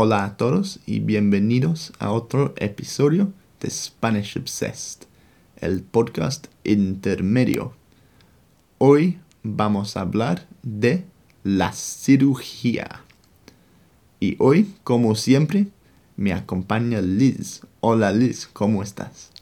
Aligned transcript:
Hola 0.00 0.22
a 0.22 0.36
todos 0.36 0.78
y 0.86 1.00
bienvenidos 1.00 1.92
a 1.98 2.12
otro 2.12 2.54
episodio 2.58 3.32
de 3.58 3.68
Spanish 3.68 4.38
Obsessed, 4.38 5.08
el 5.56 5.82
podcast 5.82 6.46
intermedio. 6.62 7.72
Hoy 8.78 9.18
vamos 9.42 9.96
a 9.96 10.02
hablar 10.02 10.46
de 10.62 11.04
la 11.42 11.72
cirugía. 11.72 13.02
Y 14.20 14.36
hoy, 14.38 14.72
como 14.84 15.16
siempre, 15.16 15.66
me 16.16 16.32
acompaña 16.32 17.00
Liz. 17.00 17.62
Hola 17.80 18.12
Liz, 18.12 18.46
¿cómo 18.52 18.84
estás? 18.84 19.32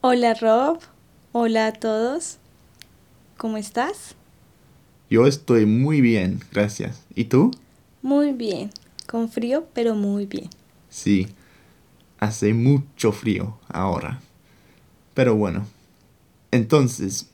Hola 0.00 0.34
Rob, 0.34 0.78
hola 1.32 1.66
a 1.66 1.72
todos. 1.72 2.38
¿Cómo 3.36 3.56
estás? 3.56 4.14
Yo 5.10 5.26
estoy 5.26 5.66
muy 5.66 6.00
bien, 6.00 6.38
gracias. 6.52 7.02
¿Y 7.16 7.24
tú? 7.24 7.50
Muy 8.00 8.30
bien, 8.30 8.70
con 9.14 9.28
frío, 9.28 9.68
pero 9.72 9.94
muy 9.94 10.26
bien. 10.26 10.50
Sí, 10.90 11.28
hace 12.18 12.52
mucho 12.52 13.12
frío 13.12 13.56
ahora. 13.68 14.20
Pero 15.14 15.36
bueno, 15.36 15.68
entonces, 16.50 17.30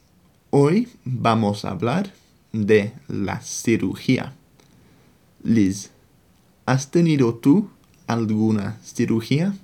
hoy 0.50 0.88
vamos 1.06 1.64
a 1.64 1.70
hablar 1.70 2.12
de 2.52 2.92
la 3.08 3.40
cirugía. 3.40 4.34
Liz, 5.42 5.90
¿has 6.66 6.90
tenido 6.90 7.36
tú 7.36 7.70
alguna 8.06 8.78
cirugía? 8.82 9.54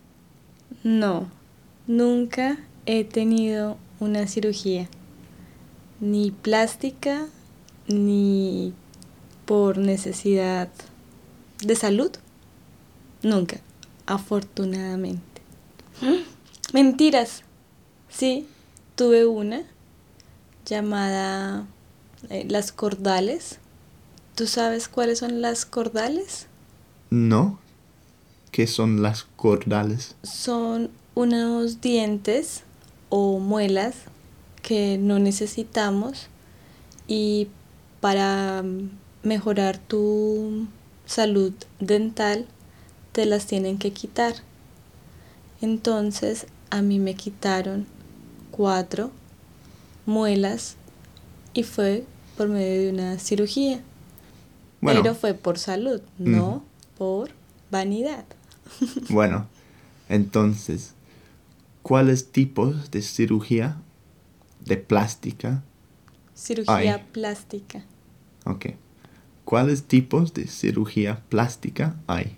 No, 0.84 1.26
nunca 1.86 2.56
he 2.86 3.04
tenido 3.04 3.76
una 4.00 4.26
cirugía, 4.26 4.88
ni 6.00 6.30
plástica, 6.30 7.26
ni 7.88 8.72
por 9.44 9.76
necesidad 9.76 10.70
de 11.62 11.76
salud. 11.76 12.10
Nunca, 13.22 13.60
afortunadamente. 14.06 15.42
Mentiras. 16.72 17.42
Sí, 18.08 18.46
tuve 18.94 19.26
una 19.26 19.62
llamada 20.64 21.66
eh, 22.30 22.46
las 22.48 22.72
cordales. 22.72 23.58
¿Tú 24.34 24.46
sabes 24.46 24.88
cuáles 24.88 25.18
son 25.20 25.40
las 25.40 25.64
cordales? 25.64 26.46
No. 27.10 27.58
¿Qué 28.50 28.66
son 28.66 29.02
las 29.02 29.24
cordales? 29.36 30.14
Son 30.22 30.90
unos 31.14 31.80
dientes 31.80 32.62
o 33.08 33.38
muelas 33.38 33.96
que 34.62 34.98
no 34.98 35.18
necesitamos 35.18 36.28
y 37.06 37.48
para 38.00 38.64
mejorar 39.22 39.78
tu 39.78 40.66
salud 41.06 41.52
dental 41.80 42.46
te 43.12 43.24
las 43.24 43.46
tienen 43.46 43.78
que 43.78 43.92
quitar. 43.92 44.34
Entonces 45.62 46.46
a 46.70 46.82
mí 46.82 46.98
me 46.98 47.14
quitaron 47.14 47.86
cuatro 48.50 49.10
muelas 50.04 50.76
y 51.54 51.62
fue 51.62 52.04
por 52.36 52.48
medio 52.48 52.82
de 52.82 52.90
una 52.90 53.18
cirugía. 53.18 53.80
Pero 54.80 55.14
fue 55.14 55.34
por 55.34 55.58
salud, 55.58 56.00
no 56.18 56.62
por 56.98 57.30
vanidad. 57.70 58.24
bueno, 59.08 59.48
entonces, 60.08 60.94
¿cuáles 61.82 62.30
tipos 62.30 62.90
de 62.90 63.02
cirugía 63.02 63.80
de 64.64 64.76
plástica? 64.76 65.62
Cirugía 66.34 67.04
plástica. 67.12 67.84
Ok. 68.44 68.66
¿Cuáles 69.46 69.84
tipos 69.84 70.34
de 70.34 70.48
cirugía 70.48 71.22
plástica 71.28 71.94
hay? 72.08 72.34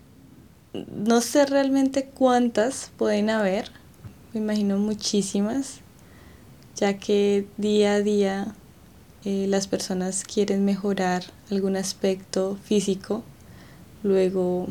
No 0.75 1.23
sé 1.23 1.47
realmente 1.47 2.05
cuántas 2.05 2.93
pueden 2.99 3.31
haber. 3.31 3.71
Me 4.35 4.41
imagino 4.41 4.77
muchísimas, 4.77 5.81
ya 6.77 6.99
que 6.99 7.47
día 7.57 7.95
a 7.95 8.01
día 8.03 8.55
eh, 9.25 9.47
las 9.49 9.67
personas 9.69 10.23
quieren 10.23 10.67
mejorar 10.67 11.25
algún 11.51 11.77
aspecto 11.77 12.59
físico, 12.63 13.25
luego 14.03 14.67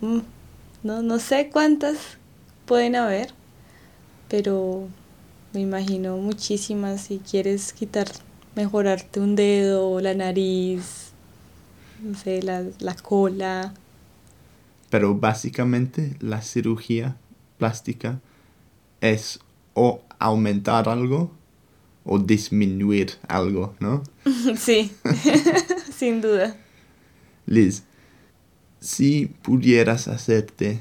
mm, 0.00 0.20
no, 0.82 1.02
no 1.02 1.18
sé 1.18 1.50
cuántas 1.50 1.98
pueden 2.64 2.96
haber, 2.96 3.34
pero 4.30 4.88
me 5.52 5.60
imagino 5.60 6.16
muchísimas 6.16 7.02
si 7.02 7.18
quieres 7.18 7.74
quitar, 7.74 8.08
mejorarte 8.54 9.20
un 9.20 9.36
dedo, 9.36 10.00
la 10.00 10.14
nariz, 10.14 11.07
no 12.02 12.16
sé, 12.16 12.42
la, 12.42 12.64
la 12.78 12.94
cola. 12.94 13.74
Pero 14.90 15.14
básicamente 15.14 16.16
la 16.20 16.42
cirugía 16.42 17.16
plástica 17.58 18.20
es 19.00 19.40
o 19.74 20.02
aumentar 20.18 20.88
algo 20.88 21.30
o 22.04 22.18
disminuir 22.18 23.12
algo, 23.28 23.74
¿no? 23.80 24.02
Sí, 24.56 24.92
sin 25.96 26.20
duda. 26.20 26.56
Liz, 27.46 27.84
si 28.80 29.26
pudieras 29.42 30.08
hacerte 30.08 30.80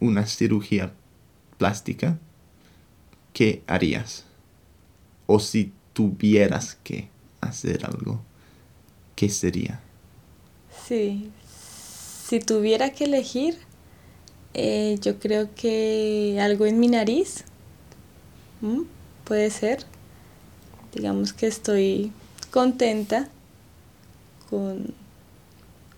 una 0.00 0.26
cirugía 0.26 0.92
plástica, 1.58 2.18
¿qué 3.32 3.62
harías? 3.66 4.24
O 5.26 5.40
si 5.40 5.72
tuvieras 5.92 6.78
que 6.84 7.08
hacer 7.40 7.84
algo, 7.84 8.22
¿qué 9.16 9.28
sería? 9.28 9.80
Sí, 10.88 11.30
si 12.26 12.40
tuviera 12.40 12.90
que 12.90 13.04
elegir, 13.04 13.58
eh, 14.54 14.98
yo 15.02 15.18
creo 15.18 15.54
que 15.54 16.38
algo 16.40 16.66
en 16.66 16.80
mi 16.80 16.88
nariz, 16.88 17.44
puede 19.24 19.50
ser 19.50 19.84
digamos 20.94 21.32
que 21.32 21.46
estoy 21.46 22.12
contenta 22.50 23.28
con, 24.50 24.94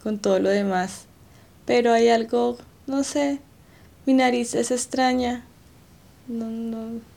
con 0.03 0.19
todo 0.19 0.39
lo 0.39 0.51
demás. 0.51 1.07
Pero 1.67 1.93
hay 1.93 2.09
algo, 2.09 2.59
no 2.87 3.05
sé, 3.05 3.41
mi 4.07 4.15
nariz 4.15 4.55
es 4.55 4.71
extraña. 4.71 5.45
No, 6.29 6.47
no. 6.47 7.01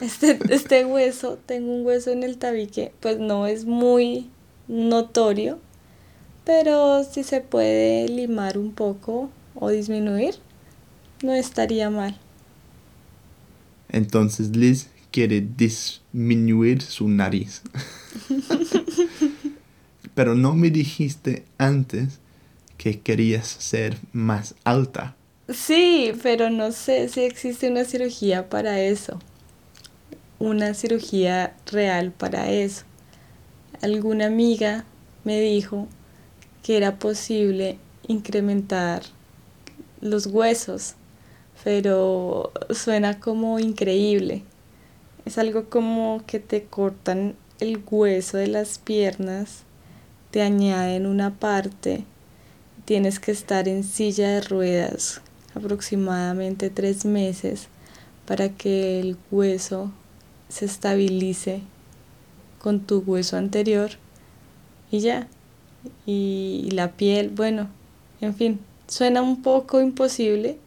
Este, 0.00 0.38
este 0.48 0.86
hueso, 0.86 1.36
tengo 1.44 1.74
un 1.74 1.84
hueso 1.84 2.10
en 2.10 2.22
el 2.22 2.38
tabique, 2.38 2.94
pues 3.00 3.18
no 3.18 3.46
es 3.46 3.66
muy 3.66 4.30
notorio, 4.66 5.58
pero 6.50 7.04
si 7.04 7.22
se 7.22 7.40
puede 7.40 8.08
limar 8.08 8.58
un 8.58 8.72
poco 8.72 9.30
o 9.54 9.68
disminuir, 9.68 10.34
no 11.22 11.32
estaría 11.32 11.90
mal. 11.90 12.18
Entonces, 13.88 14.56
Liz, 14.56 14.88
quiere 15.12 15.46
disminuir 15.56 16.82
su 16.82 17.08
nariz. 17.08 17.62
Pero 20.16 20.34
no 20.34 20.56
me 20.56 20.70
dijiste 20.70 21.44
antes 21.56 22.18
que 22.76 22.98
querías 22.98 23.46
ser 23.46 23.96
más 24.12 24.56
alta. 24.64 25.14
Sí, 25.48 26.12
pero 26.20 26.50
no 26.50 26.72
sé 26.72 27.08
si 27.08 27.20
existe 27.20 27.70
una 27.70 27.84
cirugía 27.84 28.48
para 28.48 28.80
eso. 28.80 29.20
Una 30.40 30.74
cirugía 30.74 31.54
real 31.70 32.10
para 32.10 32.50
eso. 32.50 32.82
Alguna 33.82 34.26
amiga 34.26 34.84
me 35.22 35.40
dijo 35.40 35.86
que 36.62 36.76
era 36.76 36.98
posible 36.98 37.78
incrementar 38.06 39.02
los 40.00 40.26
huesos, 40.26 40.94
pero 41.62 42.52
suena 42.70 43.20
como 43.20 43.58
increíble. 43.58 44.42
Es 45.24 45.38
algo 45.38 45.68
como 45.68 46.22
que 46.26 46.40
te 46.40 46.64
cortan 46.64 47.34
el 47.60 47.82
hueso 47.90 48.38
de 48.38 48.46
las 48.46 48.78
piernas, 48.78 49.64
te 50.30 50.42
añaden 50.42 51.06
una 51.06 51.34
parte, 51.34 52.04
tienes 52.84 53.20
que 53.20 53.32
estar 53.32 53.68
en 53.68 53.84
silla 53.84 54.30
de 54.30 54.40
ruedas 54.40 55.20
aproximadamente 55.54 56.70
tres 56.70 57.04
meses 57.04 57.68
para 58.26 58.48
que 58.50 59.00
el 59.00 59.16
hueso 59.30 59.92
se 60.48 60.64
estabilice 60.64 61.62
con 62.58 62.80
tu 62.80 62.98
hueso 63.06 63.36
anterior 63.36 63.90
y 64.90 65.00
ya. 65.00 65.28
Y, 66.06 66.68
la 66.72 66.92
piel, 66.92 67.30
bueno, 67.30 67.68
en 68.20 68.34
fin, 68.34 68.60
suena 68.86 69.22
un 69.22 69.42
poco 69.42 69.80
imposible 69.80 70.58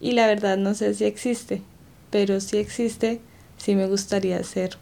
y 0.00 0.12
la 0.12 0.26
verdad 0.26 0.56
no 0.56 0.74
sé 0.74 0.94
si 0.94 1.04
existe, 1.04 1.62
pero 2.10 2.40
si 2.40 2.58
existe, 2.58 3.20
sí 3.56 3.74
me 3.74 3.86
gustaría 3.86 4.42
ser 4.42 4.76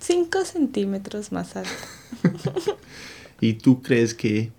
5 0.00 0.44
centímetros 0.44 1.32
más 1.32 1.56
alto. 1.56 1.70
¿Y 3.40 3.54
tú 3.54 3.82
crees 3.82 4.14
que 4.14 4.52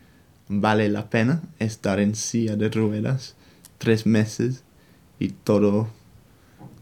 vale 0.50 0.90
la 0.90 1.10
pena 1.10 1.42
estar 1.60 2.00
en 2.00 2.16
silla 2.16 2.56
de 2.56 2.70
ruedas 2.70 3.36
tres 3.78 4.06
meses 4.06 4.64
y 5.20 5.30
todo, 5.30 5.88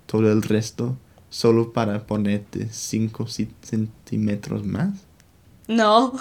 todo 0.06 0.32
el 0.32 0.42
resto 0.42 0.98
solo 1.30 1.74
para 1.74 2.06
ponerte 2.08 2.70
5 2.72 3.28
centímetros 3.28 4.66
más? 4.66 5.05
No, 5.68 6.14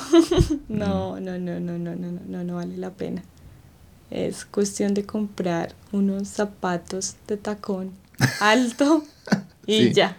no, 0.68 1.20
no, 1.20 1.38
no, 1.38 1.60
no, 1.60 1.78
no, 1.78 1.94
no, 1.94 2.20
no, 2.26 2.44
no, 2.44 2.54
vale 2.56 2.76
la 2.76 2.90
pena. 2.90 3.22
es 4.10 4.44
cuestión 4.44 4.94
de 4.94 5.04
comprar 5.04 5.74
unos 5.92 6.28
zapatos 6.28 7.16
de 7.26 7.36
tacón 7.36 7.90
alto 8.40 9.04
y 9.66 9.88
Sí. 9.88 9.92
ya. 9.94 10.16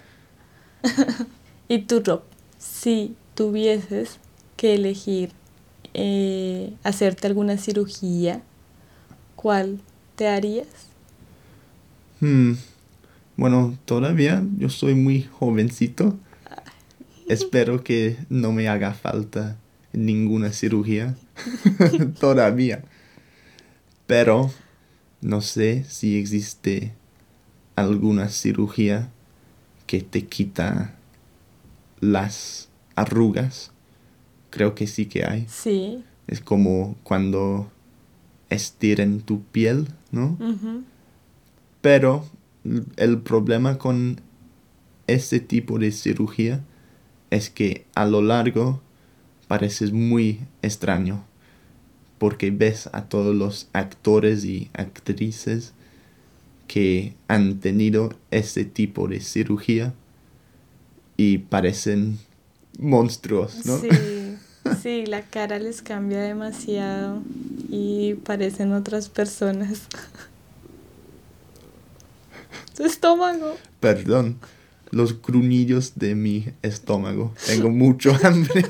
y 1.67 1.79
tu 1.79 2.01
Rob, 2.01 2.21
si 2.59 3.15
tuvieses 3.35 4.17
que 4.57 4.75
elegir 4.75 5.31
eh, 5.93 6.73
hacerte 6.83 7.27
alguna 7.27 7.57
cirugía, 7.57 8.41
¿cuál 9.35 9.79
te 10.15 10.27
harías? 10.27 10.67
Hmm, 12.19 12.53
Bueno, 13.37 13.77
todavía 13.85 14.43
yo 14.57 14.69
soy 14.69 14.95
muy 14.95 15.23
jovencito. 15.23 16.15
Espero 17.27 17.83
que 17.83 18.17
no 18.29 18.51
me 18.51 18.67
haga 18.67 18.93
falta 18.93 19.57
ninguna 19.93 20.51
cirugía. 20.51 21.15
todavía. 22.19 22.83
Pero 24.07 24.51
no 25.21 25.41
sé 25.41 25.83
si 25.87 26.17
existe 26.17 26.93
alguna 27.75 28.29
cirugía 28.29 29.09
que 29.87 30.01
te 30.01 30.25
quita 30.25 30.95
las 31.99 32.69
arrugas. 32.95 33.71
Creo 34.49 34.75
que 34.75 34.87
sí 34.87 35.07
que 35.07 35.25
hay. 35.25 35.45
Sí. 35.49 36.03
Es 36.27 36.41
como 36.41 36.95
cuando 37.03 37.71
estiran 38.49 39.21
tu 39.21 39.43
piel, 39.43 39.87
¿no? 40.11 40.37
Pero 41.81 42.25
el 42.97 43.19
problema 43.19 43.77
con 43.77 44.21
este 45.07 45.39
tipo 45.39 45.77
de 45.77 45.91
cirugía 45.91 46.63
es 47.29 47.49
que 47.49 47.85
a 47.95 48.05
lo 48.05 48.21
largo 48.21 48.81
pareces 49.47 49.91
muy 49.91 50.39
extraño 50.61 51.23
porque 52.17 52.51
ves 52.51 52.89
a 52.93 53.05
todos 53.05 53.35
los 53.35 53.67
actores 53.73 54.45
y 54.45 54.69
actrices 54.73 55.73
que 56.67 57.13
han 57.27 57.59
tenido 57.59 58.13
este 58.31 58.65
tipo 58.65 59.07
de 59.07 59.19
cirugía 59.19 59.93
y 61.17 61.39
parecen 61.39 62.17
monstruos, 62.79 63.65
¿no? 63.65 63.77
Sí, 63.77 63.89
sí, 64.81 65.05
la 65.05 65.21
cara 65.21 65.59
les 65.59 65.81
cambia 65.81 66.21
demasiado 66.21 67.21
y 67.69 68.15
parecen 68.15 68.73
otras 68.73 69.09
personas. 69.09 69.83
Su 72.75 72.83
estómago. 72.83 73.55
Perdón, 73.79 74.37
los 74.95 75.21
gruñillos 75.21 75.95
de 75.95 76.15
mi 76.15 76.53
estómago. 76.61 77.33
Tengo 77.45 77.69
mucho 77.69 78.17
hambre. 78.23 78.63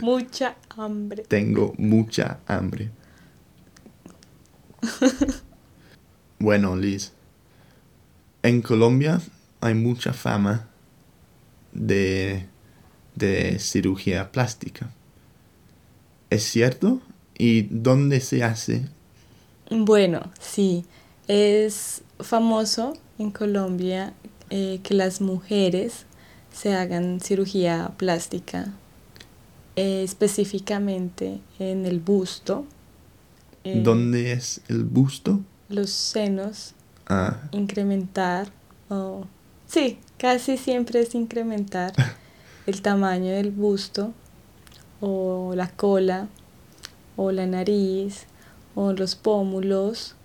Mucha 0.00 0.56
hambre. 0.76 1.22
Tengo 1.28 1.74
mucha 1.78 2.40
hambre. 2.48 2.90
Bueno, 6.40 6.74
Liz, 6.74 7.12
en 8.42 8.62
Colombia 8.62 9.20
hay 9.60 9.74
mucha 9.74 10.12
fama 10.12 10.68
de, 11.72 12.46
de 13.14 13.60
cirugía 13.60 14.32
plástica. 14.32 14.90
¿Es 16.30 16.42
cierto? 16.42 17.00
¿Y 17.38 17.62
dónde 17.70 18.20
se 18.20 18.42
hace? 18.42 18.88
Bueno, 19.70 20.32
sí, 20.40 20.84
es 21.28 22.02
famoso 22.18 22.94
en 23.20 23.30
Colombia 23.30 24.14
eh, 24.50 24.80
que 24.82 24.94
las 24.94 25.20
mujeres 25.20 26.06
se 26.52 26.74
hagan 26.74 27.20
cirugía 27.20 27.92
plástica, 27.96 28.72
eh, 29.76 30.02
específicamente 30.02 31.40
en 31.58 31.86
el 31.86 32.00
busto, 32.00 32.66
eh, 33.64 33.80
¿Dónde 33.84 34.32
es 34.32 34.60
el 34.68 34.84
busto? 34.84 35.40
los 35.68 35.90
senos, 35.90 36.74
Ah, 37.10 37.38
incrementar, 37.52 38.48
o 38.90 39.24
sí, 39.66 39.98
casi 40.18 40.58
siempre 40.58 41.00
es 41.00 41.14
incrementar 41.14 41.92
el 42.66 42.82
tamaño 42.82 43.32
del 43.32 43.50
busto, 43.50 44.12
o 45.00 45.52
la 45.54 45.68
cola, 45.70 46.28
o 47.16 47.32
la 47.32 47.46
nariz, 47.46 48.26
o 48.74 48.92
los 48.92 49.14
pómulos, 49.14 50.16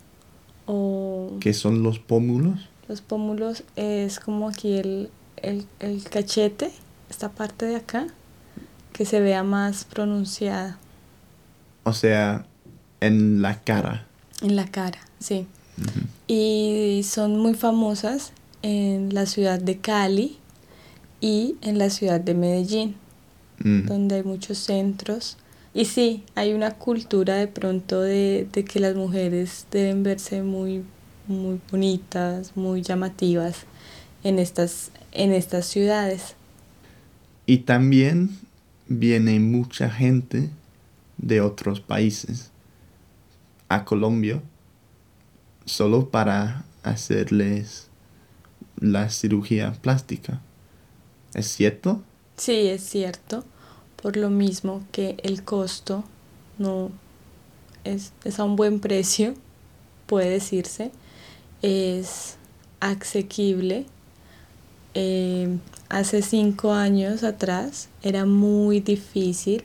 o 0.65 1.37
¿qué 1.39 1.53
son 1.53 1.83
los 1.83 1.99
pómulos? 1.99 2.69
Los 2.87 3.01
pómulos 3.01 3.63
es 3.75 4.19
como 4.19 4.49
aquí 4.49 4.77
el, 4.77 5.09
el, 5.37 5.65
el 5.79 6.03
cachete, 6.03 6.71
esta 7.09 7.29
parte 7.29 7.65
de 7.65 7.75
acá, 7.77 8.07
que 8.91 9.05
se 9.05 9.19
vea 9.21 9.43
más 9.43 9.85
pronunciada 9.85 10.77
O 11.83 11.93
sea, 11.93 12.45
en 13.01 13.41
la 13.41 13.59
cara. 13.61 14.05
en 14.41 14.55
la 14.55 14.67
cara, 14.67 14.99
sí. 15.19 15.47
Y 16.27 17.01
son 17.03 17.39
muy 17.39 17.55
famosas 17.55 18.31
en 18.61 19.13
la 19.13 19.25
ciudad 19.25 19.59
de 19.59 19.79
Cali 19.79 20.37
y 21.19 21.55
en 21.61 21.79
la 21.79 21.89
ciudad 21.89 22.19
de 22.21 22.33
Medellín, 22.35 22.95
donde 23.59 24.15
hay 24.15 24.23
muchos 24.23 24.57
centros. 24.59 25.37
Y 25.73 25.85
sí, 25.85 26.23
hay 26.35 26.53
una 26.53 26.71
cultura 26.71 27.35
de 27.35 27.47
pronto 27.47 28.01
de, 28.01 28.47
de 28.51 28.63
que 28.63 28.79
las 28.79 28.95
mujeres 28.95 29.65
deben 29.71 30.03
verse 30.03 30.43
muy, 30.43 30.83
muy 31.27 31.59
bonitas, 31.71 32.55
muy 32.55 32.81
llamativas 32.81 33.65
en 34.23 34.39
estas, 34.39 34.91
en 35.11 35.31
estas 35.31 35.65
ciudades. 35.65 36.35
Y 37.45 37.59
también 37.59 38.37
viene 38.87 39.39
mucha 39.39 39.89
gente 39.89 40.49
de 41.17 41.41
otros 41.41 41.81
países 41.81 42.51
a 43.69 43.85
Colombia 43.85 44.41
solo 45.65 46.09
para 46.09 46.65
hacerles 46.83 47.87
la 48.79 49.09
cirugía 49.09 49.73
plástica. 49.73 50.41
¿Es 51.33 51.47
cierto? 51.47 52.01
Sí, 52.37 52.67
es 52.67 52.83
cierto, 52.83 53.43
por 54.01 54.17
lo 54.17 54.29
mismo 54.29 54.83
que 54.91 55.17
el 55.23 55.43
costo 55.43 56.03
no 56.57 56.91
es, 57.83 58.11
es 58.23 58.39
a 58.39 58.43
un 58.43 58.55
buen 58.55 58.79
precio, 58.79 59.33
puede 60.05 60.29
decirse, 60.29 60.91
es 61.63 62.35
asequible. 62.79 63.87
Eh, 64.93 65.57
hace 65.89 66.21
cinco 66.21 66.71
años 66.73 67.23
atrás 67.23 67.89
era 68.03 68.25
muy 68.25 68.79
difícil 68.79 69.63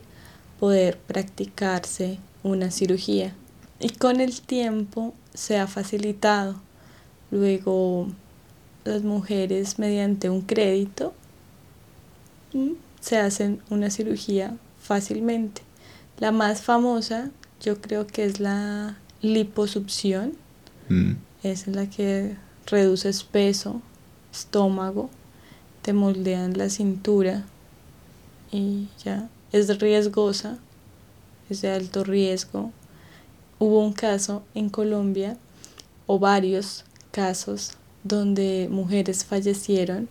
poder 0.58 0.96
practicarse 0.96 2.18
una 2.42 2.70
cirugía 2.70 3.34
y 3.78 3.90
con 3.90 4.20
el 4.20 4.40
tiempo 4.40 5.12
se 5.34 5.58
ha 5.58 5.66
facilitado. 5.66 6.56
Luego 7.30 8.08
las 8.84 9.02
mujeres 9.02 9.78
mediante 9.78 10.30
un 10.30 10.40
crédito 10.40 11.12
mm, 12.54 12.70
se 13.00 13.18
hacen 13.18 13.60
una 13.68 13.90
cirugía 13.90 14.56
fácilmente. 14.80 15.60
La 16.18 16.32
más 16.32 16.62
famosa 16.62 17.30
yo 17.60 17.82
creo 17.82 18.06
que 18.06 18.24
es 18.24 18.40
la 18.40 18.96
liposucción, 19.20 20.32
Mm. 20.88 21.12
Es 21.42 21.66
en 21.66 21.76
la 21.76 21.88
que 21.88 22.36
reduces 22.66 23.24
peso, 23.24 23.80
estómago, 24.32 25.10
te 25.82 25.92
moldean 25.92 26.56
la 26.58 26.68
cintura 26.68 27.44
y 28.50 28.88
ya 29.04 29.28
es 29.52 29.78
riesgosa, 29.78 30.58
es 31.48 31.62
de 31.62 31.70
alto 31.70 32.04
riesgo. 32.04 32.72
Hubo 33.58 33.84
un 33.84 33.92
caso 33.92 34.42
en 34.54 34.68
Colombia 34.68 35.36
o 36.06 36.18
varios 36.18 36.84
casos 37.10 37.72
donde 38.04 38.68
mujeres 38.70 39.24
fallecieron 39.24 40.08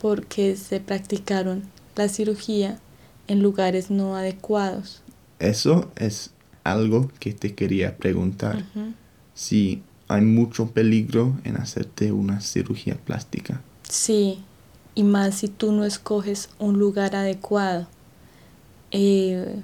porque 0.00 0.56
se 0.56 0.80
practicaron 0.80 1.64
la 1.96 2.08
cirugía 2.08 2.78
en 3.26 3.42
lugares 3.42 3.90
no 3.90 4.16
adecuados. 4.16 5.02
Eso 5.38 5.90
es 5.96 6.32
algo 6.64 7.10
que 7.18 7.32
te 7.32 7.54
quería 7.54 7.96
preguntar. 7.96 8.64
Si 9.34 9.82
hay 10.08 10.22
mucho 10.22 10.70
peligro 10.70 11.38
en 11.44 11.56
hacerte 11.56 12.12
una 12.12 12.40
cirugía 12.40 12.96
plástica. 12.96 13.60
Sí, 13.88 14.42
y 14.94 15.02
más 15.04 15.36
si 15.36 15.48
tú 15.48 15.70
no 15.72 15.84
escoges 15.84 16.48
un 16.58 16.78
lugar 16.78 17.14
adecuado. 17.14 17.86
Eh, 18.90 19.60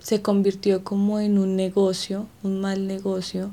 se 0.00 0.20
convirtió 0.20 0.84
como 0.84 1.20
en 1.20 1.38
un 1.38 1.56
negocio, 1.56 2.26
un 2.42 2.60
mal 2.60 2.86
negocio, 2.86 3.50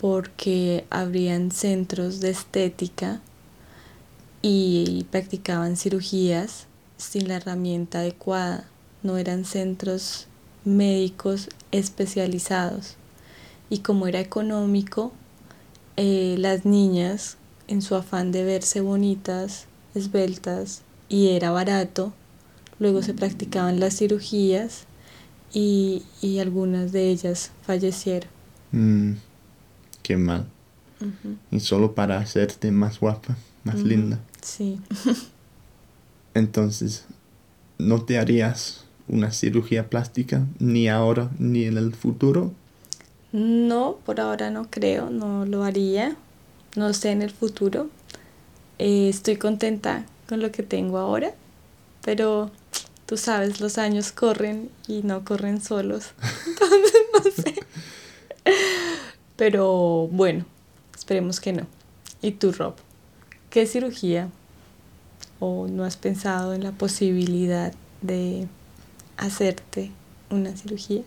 porque 0.00 0.84
habrían 0.90 1.50
centros 1.50 2.20
de 2.20 2.30
estética 2.30 3.20
y 4.40 5.06
practicaban 5.10 5.76
cirugías 5.76 6.66
sin 6.96 7.28
la 7.28 7.36
herramienta 7.36 8.00
adecuada. 8.00 8.64
No 9.02 9.18
eran 9.18 9.44
centros 9.44 10.26
médicos 10.64 11.48
especializados. 11.72 12.96
Y 13.70 13.78
como 13.78 14.06
era 14.06 14.20
económico, 14.20 15.12
eh, 15.96 16.36
las 16.38 16.64
niñas, 16.64 17.36
en 17.68 17.82
su 17.82 17.94
afán 17.94 18.32
de 18.32 18.44
verse 18.44 18.80
bonitas, 18.80 19.66
esbeltas, 19.94 20.82
y 21.08 21.28
era 21.28 21.50
barato, 21.50 22.12
luego 22.78 23.02
se 23.02 23.14
practicaban 23.14 23.80
las 23.80 23.96
cirugías 23.98 24.84
y, 25.52 26.02
y 26.20 26.38
algunas 26.38 26.92
de 26.92 27.10
ellas 27.10 27.52
fallecieron. 27.62 28.30
Mm, 28.72 29.12
qué 30.02 30.16
mal. 30.16 30.46
Y 31.50 31.60
solo 31.60 31.94
para 31.94 32.18
hacerte 32.18 32.70
más 32.70 33.00
guapa, 33.00 33.36
más 33.64 33.80
linda. 33.82 34.20
Sí. 34.40 34.80
Entonces, 36.34 37.04
¿no 37.78 38.02
te 38.02 38.18
harías 38.18 38.84
una 39.08 39.32
cirugía 39.32 39.90
plástica 39.90 40.46
ni 40.58 40.88
ahora 40.88 41.30
ni 41.38 41.64
en 41.64 41.76
el 41.76 41.92
futuro? 41.92 42.52
No, 43.32 43.96
por 44.04 44.20
ahora 44.20 44.50
no 44.50 44.70
creo, 44.70 45.08
no 45.08 45.46
lo 45.46 45.64
haría. 45.64 46.16
No 46.76 46.92
sé 46.92 47.10
en 47.10 47.22
el 47.22 47.30
futuro. 47.30 47.88
Eh, 48.78 49.08
estoy 49.08 49.36
contenta 49.36 50.04
con 50.28 50.40
lo 50.40 50.52
que 50.52 50.62
tengo 50.62 50.98
ahora, 50.98 51.34
pero 52.04 52.50
tú 53.06 53.16
sabes, 53.16 53.60
los 53.60 53.78
años 53.78 54.12
corren 54.12 54.70
y 54.86 55.02
no 55.02 55.24
corren 55.24 55.62
solos. 55.62 56.12
Entonces, 56.46 57.02
no 57.12 57.42
sé. 57.42 57.54
Pero 59.36 60.08
bueno, 60.08 60.44
esperemos 60.94 61.40
que 61.40 61.52
no. 61.52 61.66
¿Y 62.20 62.32
tú, 62.32 62.52
Rob? 62.52 62.74
¿Qué 63.50 63.66
cirugía? 63.66 64.28
¿O 65.40 65.68
no 65.68 65.84
has 65.84 65.96
pensado 65.96 66.54
en 66.54 66.62
la 66.62 66.72
posibilidad 66.72 67.72
de 68.00 68.46
hacerte 69.16 69.90
una 70.30 70.56
cirugía? 70.56 71.02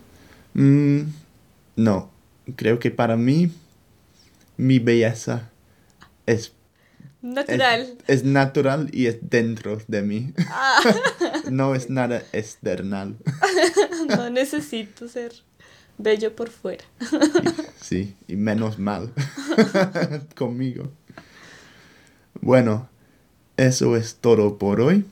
Mm, 0.54 1.02
no, 1.76 2.10
creo 2.54 2.78
que 2.78 2.90
para 2.90 3.16
mí 3.16 3.50
mi 4.56 4.78
belleza 4.78 5.50
es, 6.26 6.46
es, 6.46 6.52
Natural. 7.22 7.98
es 8.06 8.24
natural 8.24 8.88
y 8.92 9.06
es 9.06 9.18
dentro 9.20 9.78
de 9.88 10.02
mí. 10.02 10.32
Ah. 10.48 10.80
No 11.50 11.74
es 11.74 11.90
nada 11.90 12.22
external. 12.32 13.16
No 14.08 14.30
necesito 14.30 15.08
ser 15.08 15.32
bello 15.98 16.34
por 16.36 16.50
fuera. 16.50 16.84
Sí, 17.80 18.14
y 18.28 18.36
menos 18.36 18.78
mal 18.78 19.12
conmigo. 20.36 20.90
Bueno, 22.40 22.88
eso 23.56 23.96
es 23.96 24.16
todo 24.16 24.58
por 24.58 24.80
hoy. 24.80 25.04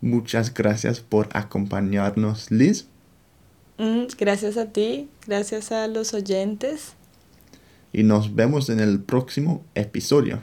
Muchas 0.00 0.54
gracias 0.54 1.00
por 1.00 1.28
acompañarnos, 1.34 2.50
Liz. 2.50 2.86
Mm, 3.80 4.08
gracias 4.18 4.58
a 4.58 4.66
ti, 4.66 5.08
gracias 5.26 5.72
a 5.72 5.88
los 5.88 6.12
oyentes. 6.12 6.92
Y 7.94 8.02
nos 8.02 8.34
vemos 8.34 8.68
en 8.68 8.78
el 8.78 9.00
próximo 9.00 9.64
episodio. 9.74 10.40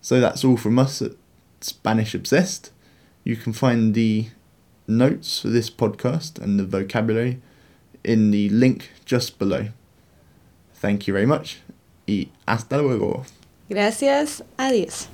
So 0.00 0.18
that's 0.18 0.46
all 0.46 0.56
from 0.56 0.78
us 0.78 1.02
at 1.02 1.12
Spanish 1.60 2.14
Obsessed. 2.14 2.70
You 3.22 3.36
can 3.36 3.52
find 3.52 3.94
the 3.94 4.28
notes 4.88 5.40
for 5.40 5.48
this 5.48 5.68
podcast 5.68 6.38
and 6.42 6.58
the 6.58 6.64
vocabulary 6.64 7.42
in 8.02 8.30
the 8.30 8.48
link 8.48 8.90
just 9.04 9.38
below. 9.38 9.68
Thank 10.74 11.06
you 11.06 11.12
very 11.12 11.26
much 11.26 11.60
y 12.06 12.30
hasta 12.46 12.78
luego. 12.78 13.26
Gracias, 13.68 14.42
adiós. 14.56 15.08